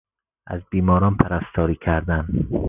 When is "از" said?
0.47-0.61